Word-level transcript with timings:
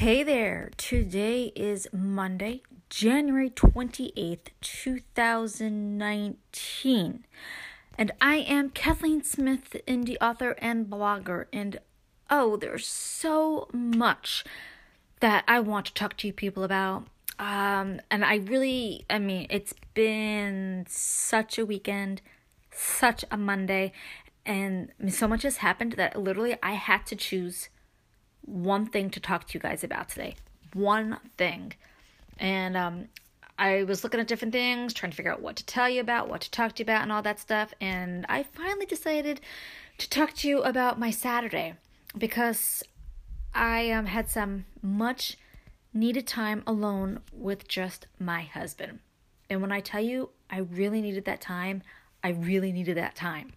Hey 0.00 0.22
there, 0.22 0.70
today 0.78 1.52
is 1.54 1.86
Monday, 1.92 2.62
January 2.88 3.50
28th, 3.50 4.48
2019. 4.62 7.26
And 7.98 8.12
I 8.18 8.36
am 8.36 8.70
Kathleen 8.70 9.22
Smith, 9.22 9.76
indie 9.86 10.16
author 10.18 10.52
and 10.52 10.86
blogger. 10.86 11.48
And 11.52 11.80
oh, 12.30 12.56
there's 12.56 12.86
so 12.86 13.68
much 13.74 14.42
that 15.20 15.44
I 15.46 15.60
want 15.60 15.84
to 15.84 15.92
talk 15.92 16.16
to 16.16 16.28
you 16.28 16.32
people 16.32 16.64
about. 16.64 17.04
Um, 17.38 18.00
and 18.10 18.24
I 18.24 18.36
really, 18.36 19.04
I 19.10 19.18
mean, 19.18 19.48
it's 19.50 19.74
been 19.92 20.86
such 20.88 21.58
a 21.58 21.66
weekend, 21.66 22.22
such 22.72 23.22
a 23.30 23.36
Monday, 23.36 23.92
and 24.46 24.92
so 25.10 25.28
much 25.28 25.42
has 25.42 25.58
happened 25.58 25.92
that 25.98 26.18
literally 26.18 26.56
I 26.62 26.72
had 26.72 27.04
to 27.08 27.16
choose 27.16 27.68
one 28.42 28.86
thing 28.86 29.10
to 29.10 29.20
talk 29.20 29.46
to 29.48 29.54
you 29.54 29.60
guys 29.60 29.84
about 29.84 30.08
today. 30.08 30.36
One 30.72 31.18
thing. 31.36 31.74
And 32.38 32.76
um, 32.76 33.08
I 33.58 33.84
was 33.84 34.02
looking 34.02 34.20
at 34.20 34.26
different 34.26 34.52
things, 34.52 34.94
trying 34.94 35.10
to 35.10 35.16
figure 35.16 35.32
out 35.32 35.42
what 35.42 35.56
to 35.56 35.66
tell 35.66 35.88
you 35.88 36.00
about, 36.00 36.28
what 36.28 36.40
to 36.42 36.50
talk 36.50 36.74
to 36.74 36.80
you 36.80 36.84
about, 36.84 37.02
and 37.02 37.12
all 37.12 37.22
that 37.22 37.38
stuff. 37.38 37.74
And 37.80 38.24
I 38.28 38.42
finally 38.42 38.86
decided 38.86 39.40
to 39.98 40.08
talk 40.08 40.32
to 40.36 40.48
you 40.48 40.62
about 40.62 40.98
my 40.98 41.10
Saturday 41.10 41.74
because 42.16 42.82
I 43.54 43.90
um, 43.90 44.06
had 44.06 44.30
some 44.30 44.64
much 44.82 45.36
needed 45.92 46.26
time 46.26 46.62
alone 46.66 47.20
with 47.32 47.68
just 47.68 48.06
my 48.18 48.42
husband. 48.42 49.00
And 49.48 49.60
when 49.60 49.72
I 49.72 49.80
tell 49.80 50.00
you 50.00 50.30
I 50.48 50.58
really 50.58 51.02
needed 51.02 51.24
that 51.26 51.40
time, 51.40 51.82
I 52.22 52.30
really 52.30 52.72
needed 52.72 52.96
that 52.96 53.16
time. 53.16 53.52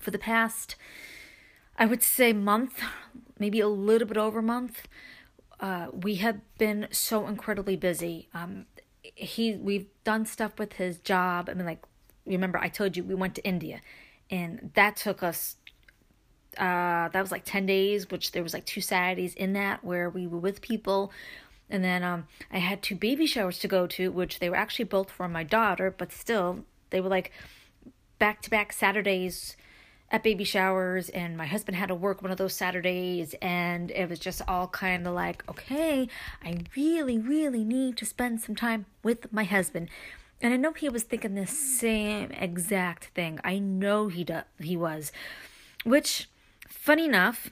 For 0.00 0.10
the 0.10 0.18
past, 0.18 0.76
I 1.76 1.86
would 1.86 2.02
say, 2.02 2.32
month, 2.32 2.80
maybe 3.38 3.60
a 3.60 3.68
little 3.68 4.06
bit 4.06 4.16
over 4.16 4.40
a 4.40 4.42
month. 4.42 4.86
Uh, 5.58 5.88
we 5.92 6.16
have 6.16 6.40
been 6.58 6.88
so 6.90 7.26
incredibly 7.26 7.76
busy. 7.76 8.28
Um, 8.34 8.66
he 9.02 9.54
we've 9.56 9.86
done 10.04 10.26
stuff 10.26 10.58
with 10.58 10.74
his 10.74 10.98
job. 10.98 11.48
I 11.48 11.54
mean, 11.54 11.66
like 11.66 11.84
remember 12.26 12.58
I 12.58 12.68
told 12.68 12.96
you 12.96 13.04
we 13.04 13.14
went 13.14 13.34
to 13.36 13.44
India, 13.44 13.80
and 14.30 14.70
that 14.74 14.96
took 14.96 15.22
us. 15.22 15.56
Uh, 16.58 17.08
that 17.08 17.20
was 17.20 17.30
like 17.32 17.44
ten 17.44 17.66
days, 17.66 18.10
which 18.10 18.32
there 18.32 18.42
was 18.42 18.54
like 18.54 18.66
two 18.66 18.80
Saturdays 18.80 19.34
in 19.34 19.52
that 19.54 19.84
where 19.84 20.10
we 20.10 20.26
were 20.26 20.38
with 20.38 20.60
people, 20.60 21.12
and 21.70 21.82
then 21.82 22.02
um, 22.02 22.26
I 22.52 22.58
had 22.58 22.82
two 22.82 22.96
baby 22.96 23.26
showers 23.26 23.58
to 23.60 23.68
go 23.68 23.86
to, 23.86 24.10
which 24.10 24.38
they 24.38 24.50
were 24.50 24.56
actually 24.56 24.84
both 24.86 25.10
for 25.10 25.28
my 25.28 25.44
daughter, 25.44 25.94
but 25.96 26.12
still 26.12 26.64
they 26.90 27.00
were 27.00 27.08
like 27.08 27.32
back 28.18 28.42
to 28.42 28.50
back 28.50 28.72
Saturdays 28.72 29.56
at 30.12 30.22
baby 30.22 30.44
showers 30.44 31.08
and 31.08 31.38
my 31.38 31.46
husband 31.46 31.74
had 31.74 31.88
to 31.88 31.94
work 31.94 32.20
one 32.20 32.30
of 32.30 32.36
those 32.36 32.54
Saturdays 32.54 33.34
and 33.40 33.90
it 33.90 34.10
was 34.10 34.18
just 34.18 34.42
all 34.46 34.68
kind 34.68 35.06
of 35.06 35.14
like 35.14 35.42
okay 35.48 36.06
I 36.44 36.58
really 36.76 37.18
really 37.18 37.64
need 37.64 37.96
to 37.96 38.04
spend 38.06 38.42
some 38.42 38.54
time 38.54 38.84
with 39.02 39.32
my 39.32 39.44
husband. 39.44 39.88
And 40.42 40.52
I 40.52 40.56
know 40.56 40.72
he 40.72 40.88
was 40.88 41.04
thinking 41.04 41.34
the 41.34 41.46
same 41.46 42.30
exact 42.32 43.06
thing. 43.14 43.38
I 43.44 43.58
know 43.58 44.08
he 44.08 44.24
do- 44.24 44.42
he 44.60 44.76
was. 44.76 45.12
Which 45.84 46.28
funny 46.68 47.06
enough 47.06 47.50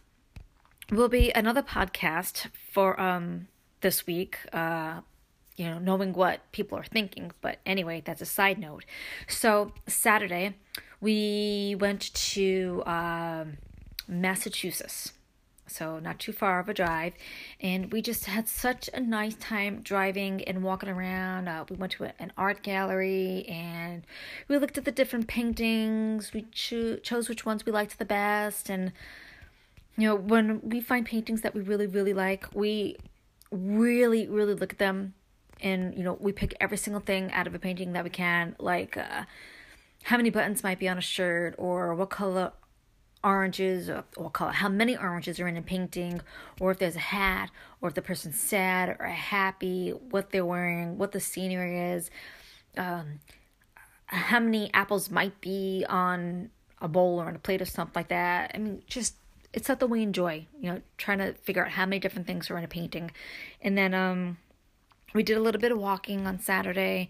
will 0.91 1.08
be 1.08 1.31
another 1.31 1.62
podcast 1.62 2.48
for 2.72 3.00
um 3.00 3.48
this 3.81 4.06
week 4.06 4.36
uh 4.53 5.00
you 5.56 5.64
know 5.64 5.78
knowing 5.78 6.12
what 6.12 6.41
people 6.53 6.77
are 6.77 6.84
thinking. 6.84 7.33
But 7.41 7.58
anyway 7.64 8.03
that's 8.05 8.20
a 8.20 8.27
side 8.27 8.58
note. 8.58 8.84
So 9.28 9.72
Saturday 9.86 10.56
we 11.01 11.77
went 11.79 12.12
to 12.15 12.83
um, 12.87 13.56
Massachusetts, 14.06 15.12
so 15.67 15.98
not 15.98 16.19
too 16.19 16.33
far 16.33 16.61
of 16.61 16.69
a 16.69 16.75
drive, 16.75 17.15
and 17.61 17.91
we 17.93 18.03
just 18.03 18.27
had 18.27 18.48
such 18.48 18.91
a 18.93 19.01
nice 19.01 19.34
time 19.37 19.81
driving 19.83 20.43
and 20.44 20.62
walking 20.62 20.89
around. 20.89 21.49
Uh, 21.49 21.65
we 21.71 21.77
went 21.77 21.93
to 21.93 22.05
an 22.19 22.33
art 22.37 22.62
gallery 22.62 23.47
and 23.49 24.05
we 24.49 24.59
looked 24.59 24.77
at 24.77 24.84
the 24.84 24.93
different 24.93 25.27
paintings. 25.27 26.33
We 26.34 26.47
cho- 26.53 26.97
chose 26.97 27.28
which 27.28 27.47
ones 27.47 27.65
we 27.65 27.72
liked 27.72 27.99
the 27.99 28.05
best, 28.05 28.69
and 28.69 28.93
you 29.97 30.06
know 30.06 30.16
when 30.16 30.60
we 30.62 30.81
find 30.81 31.06
paintings 31.06 31.41
that 31.43 31.55
we 31.55 31.62
really 31.62 31.87
really 31.87 32.15
like, 32.15 32.47
we 32.55 32.97
really 33.50 34.27
really 34.27 34.55
look 34.55 34.72
at 34.72 34.78
them. 34.78 35.15
And 35.62 35.94
you 35.97 36.03
know 36.03 36.16
we 36.21 36.33
pick 36.33 36.55
every 36.60 36.78
single 36.78 37.00
thing 37.00 37.31
out 37.33 37.47
of 37.47 37.55
a 37.55 37.59
painting 37.59 37.93
that 37.93 38.05
we 38.05 38.10
can. 38.10 38.56
Like 38.59 38.97
uh, 38.97 39.25
how 40.05 40.16
many 40.16 40.31
buttons 40.31 40.62
might 40.62 40.78
be 40.78 40.88
on 40.88 40.99
a 40.99 41.03
shirt 41.03 41.55
or 41.59 41.94
what 41.94 42.11
color 42.11 42.53
oranges 43.22 43.91
or 43.91 44.05
what 44.16 44.33
color 44.33 44.50
how 44.50 44.69
many 44.69 44.97
oranges 44.97 45.38
are 45.38 45.47
in 45.47 45.56
a 45.56 45.62
painting 45.62 46.21
or 46.59 46.71
if 46.71 46.78
there's 46.78 46.97
a 46.97 47.00
hat 47.00 47.50
or 47.83 47.88
if 47.91 47.94
the 47.94 48.00
person's 48.00 48.41
sad 48.41 48.97
or 48.99 49.06
happy 49.06 49.91
what 49.91 50.31
they're 50.31 50.47
wearing 50.47 50.97
what 50.97 51.12
the 51.12 51.21
scenery 51.21 51.78
is 51.78 52.10
um, 52.78 53.21
how 54.06 54.41
many 54.41 54.72
apples 54.75 55.10
might 55.10 55.41
be 55.41 55.84
on 55.89 56.50
a 56.81 56.89
bowl 56.89 57.21
or 57.21 57.27
on 57.27 57.37
a 57.37 57.39
plate 57.39 57.62
or 57.62 57.66
something 57.66 57.93
like 57.94 58.09
that. 58.09 58.50
I 58.55 58.59
mean 58.59 58.83
just 58.87 59.15
it's 59.53 59.66
something 59.66 59.91
we 59.91 60.03
enjoy 60.03 60.47
you 60.60 60.72
know 60.72 60.81
trying 60.97 61.19
to 61.19 61.34
figure 61.34 61.65
out 61.65 61.72
how 61.72 61.87
many 61.87 62.00
different 62.00 62.27
things 62.27 62.50
are 62.50 62.59
in 62.59 62.65
a 62.65 62.69
painting. 62.69 63.10
And 63.60 63.77
then 63.77 63.94
um 63.94 64.39
we 65.15 65.22
did 65.22 65.37
a 65.37 65.41
little 65.41 65.60
bit 65.60 65.72
of 65.72 65.78
walking 65.78 66.27
on 66.27 66.39
saturday 66.39 67.09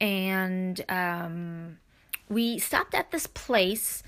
and 0.00 0.82
um 0.88 1.78
we 2.28 2.58
stopped 2.58 2.94
at 2.94 3.10
this 3.10 3.26
place, 3.26 4.02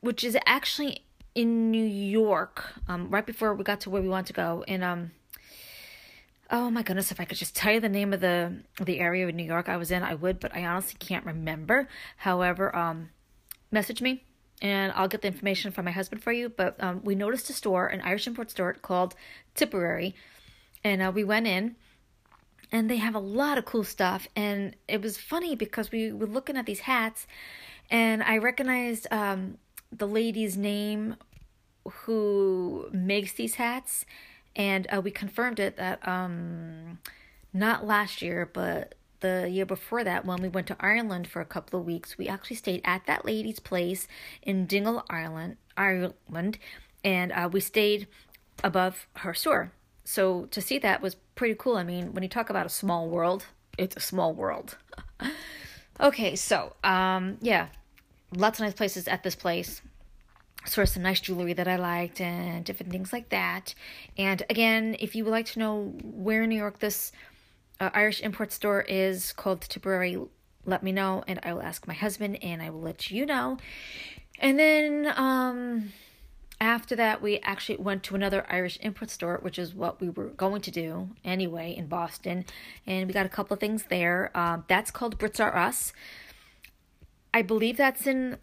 which 0.00 0.24
is 0.24 0.36
actually 0.46 1.04
in 1.34 1.70
New 1.70 1.84
York, 1.84 2.72
um, 2.88 3.10
right 3.10 3.26
before 3.26 3.54
we 3.54 3.62
got 3.62 3.80
to 3.82 3.90
where 3.90 4.02
we 4.02 4.08
want 4.08 4.26
to 4.28 4.32
go. 4.32 4.64
And 4.66 4.82
um, 4.82 5.10
oh 6.50 6.70
my 6.70 6.82
goodness, 6.82 7.12
if 7.12 7.20
I 7.20 7.24
could 7.24 7.36
just 7.36 7.54
tell 7.54 7.74
you 7.74 7.80
the 7.80 7.88
name 7.88 8.12
of 8.12 8.20
the 8.20 8.62
the 8.80 9.00
area 9.00 9.28
of 9.28 9.34
New 9.34 9.44
York 9.44 9.68
I 9.68 9.76
was 9.76 9.90
in, 9.90 10.02
I 10.02 10.14
would, 10.14 10.40
but 10.40 10.54
I 10.54 10.64
honestly 10.64 10.96
can't 10.98 11.26
remember. 11.26 11.88
However, 12.16 12.74
um, 12.74 13.10
message 13.70 14.00
me 14.00 14.24
and 14.62 14.92
I'll 14.96 15.08
get 15.08 15.22
the 15.22 15.28
information 15.28 15.70
from 15.70 15.84
my 15.84 15.90
husband 15.90 16.22
for 16.22 16.32
you. 16.32 16.48
But 16.48 16.82
um, 16.82 17.02
we 17.04 17.14
noticed 17.14 17.50
a 17.50 17.52
store, 17.52 17.86
an 17.86 18.00
Irish 18.00 18.26
import 18.26 18.50
store 18.50 18.72
called 18.74 19.14
Tipperary, 19.54 20.14
and 20.82 21.02
uh, 21.02 21.12
we 21.14 21.24
went 21.24 21.46
in 21.46 21.76
and 22.72 22.90
they 22.90 22.96
have 22.96 23.14
a 23.14 23.20
lot 23.20 23.58
of 23.58 23.64
cool 23.64 23.84
stuff. 23.84 24.26
And 24.34 24.76
it 24.88 25.02
was 25.02 25.16
funny 25.16 25.54
because 25.54 25.90
we 25.90 26.12
were 26.12 26.26
looking 26.26 26.56
at 26.56 26.66
these 26.66 26.80
hats, 26.80 27.26
and 27.90 28.22
I 28.22 28.38
recognized 28.38 29.06
um, 29.10 29.58
the 29.92 30.08
lady's 30.08 30.56
name 30.56 31.16
who 31.88 32.88
makes 32.92 33.32
these 33.32 33.54
hats, 33.54 34.04
and 34.54 34.86
uh, 34.92 35.00
we 35.00 35.10
confirmed 35.10 35.60
it 35.60 35.76
that 35.76 36.06
um, 36.06 36.98
not 37.52 37.86
last 37.86 38.22
year, 38.22 38.50
but 38.52 38.94
the 39.20 39.48
year 39.50 39.66
before 39.66 40.04
that, 40.04 40.24
when 40.24 40.42
we 40.42 40.48
went 40.48 40.66
to 40.66 40.76
Ireland 40.80 41.28
for 41.28 41.40
a 41.40 41.46
couple 41.46 41.80
of 41.80 41.86
weeks, 41.86 42.18
we 42.18 42.28
actually 42.28 42.56
stayed 42.56 42.82
at 42.84 43.06
that 43.06 43.24
lady's 43.24 43.60
place 43.60 44.08
in 44.42 44.66
Dingle, 44.66 45.04
Ireland, 45.08 45.56
Ireland, 45.76 46.58
and 47.04 47.32
uh, 47.32 47.48
we 47.50 47.60
stayed 47.60 48.08
above 48.62 49.06
her 49.16 49.34
store. 49.34 49.72
So 50.04 50.46
to 50.46 50.60
see 50.60 50.78
that 50.78 51.02
was 51.02 51.16
pretty 51.36 51.54
cool. 51.56 51.76
I 51.76 51.84
mean, 51.84 52.12
when 52.12 52.24
you 52.24 52.28
talk 52.28 52.50
about 52.50 52.66
a 52.66 52.70
small 52.70 53.08
world, 53.08 53.46
it's 53.78 53.94
a 53.94 54.00
small 54.00 54.34
world. 54.34 54.76
okay, 56.00 56.34
so 56.34 56.74
um, 56.82 57.38
yeah, 57.40 57.68
lots 58.34 58.58
of 58.58 58.64
nice 58.64 58.74
places 58.74 59.06
at 59.06 59.22
this 59.22 59.36
place. 59.36 59.82
Saw 60.64 60.84
some 60.84 61.04
nice 61.04 61.20
jewelry 61.20 61.52
that 61.52 61.68
I 61.68 61.76
liked 61.76 62.20
and 62.20 62.64
different 62.64 62.90
things 62.90 63.12
like 63.12 63.28
that. 63.28 63.74
And 64.18 64.42
again, 64.50 64.96
if 64.98 65.14
you 65.14 65.24
would 65.24 65.30
like 65.30 65.46
to 65.46 65.60
know 65.60 65.94
where 66.02 66.42
in 66.42 66.48
New 66.48 66.56
York 66.56 66.80
this 66.80 67.12
uh, 67.78 67.90
Irish 67.94 68.20
import 68.20 68.50
store 68.50 68.80
is 68.80 69.32
called 69.32 69.60
Tipperary, 69.60 70.18
let 70.64 70.82
me 70.82 70.90
know 70.90 71.22
and 71.28 71.38
I 71.44 71.52
will 71.52 71.62
ask 71.62 71.86
my 71.86 71.94
husband 71.94 72.42
and 72.42 72.60
I 72.60 72.70
will 72.70 72.80
let 72.80 73.12
you 73.12 73.26
know. 73.26 73.58
And 74.40 74.58
then 74.58 75.12
um 75.16 75.92
after 76.60 76.96
that, 76.96 77.20
we 77.20 77.38
actually 77.40 77.76
went 77.76 78.02
to 78.04 78.14
another 78.14 78.46
Irish 78.48 78.78
import 78.80 79.10
store, 79.10 79.38
which 79.42 79.58
is 79.58 79.74
what 79.74 80.00
we 80.00 80.08
were 80.08 80.28
going 80.28 80.62
to 80.62 80.70
do 80.70 81.10
anyway 81.24 81.74
in 81.76 81.86
Boston. 81.86 82.46
And 82.86 83.06
we 83.06 83.12
got 83.12 83.26
a 83.26 83.30
couple 83.30 83.54
of 83.54 83.60
things 83.60 83.84
there. 83.90 84.30
Um, 84.34 84.64
that's 84.66 84.90
called 84.90 85.18
Brits 85.18 85.38
Are 85.38 85.56
Us. 85.56 85.92
I 87.34 87.42
believe 87.42 87.76
that's 87.76 88.06
in 88.06 88.38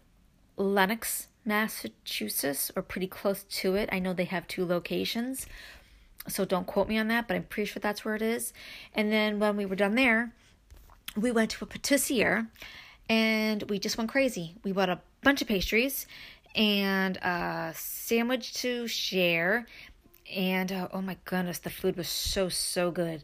Lenox, 0.56 1.28
Massachusetts, 1.44 2.70
or 2.76 2.82
pretty 2.82 3.08
close 3.08 3.42
to 3.42 3.74
it. 3.74 3.88
I 3.90 3.98
know 3.98 4.12
they 4.12 4.24
have 4.24 4.46
two 4.46 4.64
locations. 4.64 5.46
So 6.28 6.44
don't 6.44 6.66
quote 6.66 6.88
me 6.88 6.98
on 6.98 7.08
that, 7.08 7.26
but 7.26 7.34
I'm 7.34 7.42
pretty 7.42 7.70
sure 7.70 7.80
that's 7.80 8.04
where 8.04 8.14
it 8.14 8.22
is. 8.22 8.52
And 8.94 9.10
then 9.10 9.40
when 9.40 9.56
we 9.56 9.66
were 9.66 9.76
done 9.76 9.96
there, 9.96 10.32
we 11.16 11.32
went 11.32 11.50
to 11.52 11.64
a 11.64 11.68
patissier 11.68 12.46
and 13.08 13.64
we 13.64 13.78
just 13.78 13.98
went 13.98 14.10
crazy. 14.10 14.54
We 14.62 14.72
bought 14.72 14.88
a 14.88 15.00
bunch 15.22 15.42
of 15.42 15.48
pastries 15.48 16.06
and 16.54 17.16
a 17.18 17.72
sandwich 17.74 18.54
to 18.54 18.86
share. 18.86 19.66
And 20.34 20.72
uh, 20.72 20.88
oh 20.92 21.02
my 21.02 21.16
goodness, 21.24 21.58
the 21.58 21.70
food 21.70 21.96
was 21.96 22.08
so, 22.08 22.48
so 22.48 22.90
good. 22.90 23.22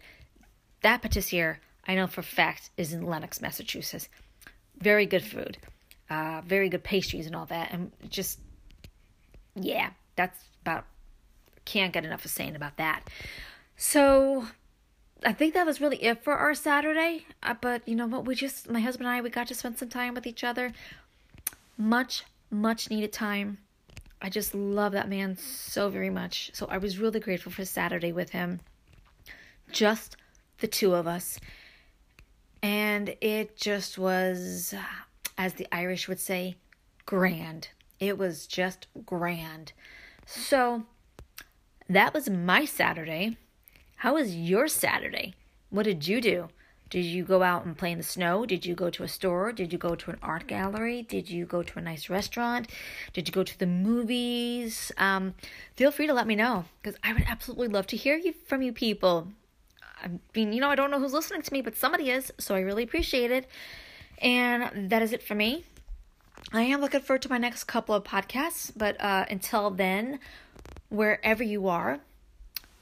That 0.83 1.03
patissier, 1.03 1.57
I 1.87 1.95
know 1.95 2.07
for 2.07 2.23
fact, 2.23 2.71
is 2.77 2.93
in 2.93 3.03
Lenox, 3.03 3.41
Massachusetts. 3.41 4.09
Very 4.79 5.07
good 5.07 5.25
food, 5.25 5.59
uh, 6.09 6.43
very 6.45 6.69
good 6.69 6.83
pastries 6.83 7.27
and 7.27 7.37
all 7.37 7.47
that. 7.47 7.73
And 7.73 7.93
just, 8.09 8.39
yeah, 9.55 9.91
that's 10.17 10.43
about, 10.63 10.85
can't 11.65 11.93
get 11.93 12.05
enough 12.05 12.25
of 12.25 12.31
saying 12.31 12.57
about 12.57 12.77
that. 12.79 13.09
So 13.77 14.47
I 15.25 15.33
think 15.33 15.55
that 15.55 15.67
was 15.67 15.81
really 15.81 16.03
it 16.03 16.25
for 16.25 16.35
our 16.35 16.55
Saturday. 16.55 17.27
Uh, 17.43 17.55
but 17.61 17.87
you 17.87 17.95
know 17.95 18.07
what? 18.07 18.25
We 18.25 18.35
just, 18.35 18.71
my 18.71 18.81
husband 18.81 19.07
and 19.07 19.17
I, 19.17 19.21
we 19.21 19.31
got 19.31 19.49
to 19.49 19.55
spend 19.55 19.79
some 19.79 19.89
time 19.89 20.15
with 20.15 20.27
each 20.27 20.45
other. 20.45 20.73
Much, 21.77 22.25
much 22.51 22.91
needed 22.91 23.13
time. 23.13 23.59
I 24.23 24.29
just 24.29 24.55
love 24.55 24.93
that 24.93 25.09
man 25.09 25.37
so 25.37 25.89
very 25.89 26.11
much. 26.11 26.51
So 26.53 26.67
I 26.67 26.79
was 26.79 26.99
really 26.99 27.21
grateful 27.21 27.53
for 27.53 27.65
Saturday 27.65 28.13
with 28.13 28.31
him. 28.31 28.61
Just 29.71 30.17
the 30.59 30.67
two 30.67 30.95
of 30.95 31.07
us. 31.07 31.39
And 32.63 33.15
it 33.21 33.57
just 33.57 33.97
was, 33.99 34.75
as 35.39 35.55
the 35.55 35.67
Irish 35.73 36.09
would 36.09 36.21
say, 36.21 36.57
grand. 37.07 37.69
It 37.99 38.19
was 38.19 38.47
just 38.47 38.87
grand. 39.07 39.73
So 40.27 40.85
that 41.89 42.13
was 42.13 42.29
my 42.29 42.67
Saturday. 42.67 43.39
How 43.97 44.15
was 44.15 44.35
your 44.35 44.69
Saturday? 44.69 45.35
What 45.71 45.85
did 45.85 46.07
you 46.07 46.21
do? 46.21 46.49
Did 46.91 47.05
you 47.05 47.23
go 47.23 47.45
out 47.45 47.65
and 47.65 47.79
play 47.79 47.93
in 47.93 47.99
the 47.99 48.05
snow? 48.05 48.45
Did 48.45 48.67
you 48.67 48.75
go 48.75 48.91
to 48.91 49.05
a 49.05 49.09
store? 49.09 49.53
Did 49.53 49.73
you 49.73 49.79
go 49.79 49.95
to 49.95 50.11
an 50.11 50.19
art 50.23 50.49
gallery? 50.49 51.03
Did 51.03 51.31
you 51.31 51.47
go 51.47 51.63
to 51.63 51.79
a 51.79 51.83
nice 51.83 52.11
restaurant? 52.11 52.69
Did 53.13 53.29
you 53.29 53.33
go 53.33 53.45
to 53.45 53.57
the 53.57 53.67
movies? 53.67 54.91
Um, 54.99 55.35
feel 55.77 55.93
free 55.93 56.09
to 56.09 56.13
let 56.13 56.27
me 56.27 56.35
know 56.35 56.65
because 56.83 56.99
I 57.05 57.13
would 57.13 57.25
absolutely 57.29 57.69
love 57.69 57.87
to 57.89 57.97
hear 57.97 58.17
you 58.17 58.35
from 58.47 58.61
you 58.61 58.73
people. 58.73 59.29
I 60.03 60.09
mean, 60.35 60.53
you 60.53 60.61
know, 60.61 60.69
I 60.69 60.75
don't 60.75 60.91
know 60.91 60.99
who's 60.99 61.13
listening 61.13 61.43
to 61.43 61.53
me, 61.53 61.63
but 61.63 61.77
somebody 61.77 62.11
is, 62.11 62.33
so 62.39 62.57
I 62.57 62.61
really 62.61 62.83
appreciate 62.83 63.31
it. 63.31 63.47
And 64.19 64.91
that 64.91 65.01
is 65.01 65.13
it 65.13 65.23
for 65.23 65.37
me. 65.37 65.65
I 66.53 66.63
am 66.63 66.81
looking 66.81 67.01
forward 67.01 67.23
to 67.23 67.29
my 67.29 67.39
next 67.39 67.65
couple 67.65 67.95
of 67.95 68.03
podcasts, 68.03 68.73
but 68.75 69.01
uh, 69.01 69.27
until 69.31 69.71
then, 69.71 70.19
wherever 70.89 71.45
you 71.45 71.69
are, 71.69 72.01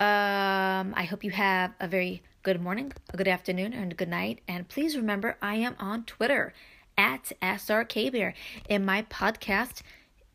um, 0.01 0.95
I 0.97 1.07
hope 1.11 1.25
you 1.25 1.33
have 1.33 1.73
a 1.81 1.89
very 1.89 2.23
good 2.49 2.63
morning, 2.63 2.91
good 3.15 3.29
afternoon, 3.29 3.75
and 3.75 3.95
good 3.95 4.09
night. 4.09 4.41
And 4.49 4.67
please 4.67 4.97
remember, 4.97 5.37
I 5.43 5.57
am 5.57 5.77
on 5.79 6.05
Twitter 6.05 6.55
at 6.97 7.31
SRKBear. 7.43 8.33
And 8.71 8.87
my 8.87 9.03
podcast 9.03 9.83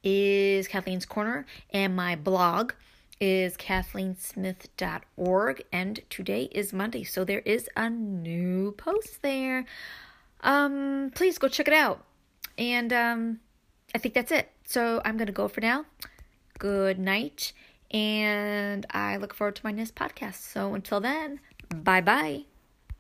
is 0.04 0.68
Kathleen's 0.68 1.08
Corner, 1.08 1.48
and 1.72 1.96
my 1.96 2.16
blog 2.16 2.74
is 3.20 3.58
kathleensmith.org. 3.58 5.64
And 5.72 6.02
today 6.12 6.50
is 6.52 6.72
Monday, 6.72 7.04
so 7.04 7.24
there 7.24 7.40
is 7.40 7.68
a 7.76 7.90
new 7.90 8.74
post 8.74 9.24
there. 9.24 9.66
Um, 10.42 11.12
please 11.16 11.40
go 11.40 11.48
check 11.48 11.68
it 11.68 11.74
out. 11.74 12.06
And 12.60 12.94
um, 12.94 13.40
I 13.96 13.98
think 13.98 14.14
that's 14.14 14.32
it. 14.32 14.52
So 14.66 15.02
I'm 15.04 15.18
going 15.18 15.26
to 15.26 15.34
go 15.34 15.48
for 15.48 15.62
now. 15.62 15.86
Good 16.60 17.00
night 17.00 17.54
and 17.94 18.88
I 18.90 19.18
look 19.18 19.36
forward 19.36 19.56
to 19.58 19.62
my 19.64 19.72
next 19.72 19.96
podcast. 19.96 20.36
So 20.36 20.74
until 20.74 21.00
then, 21.00 21.40
bye 21.82 22.02
bye. 22.02 22.46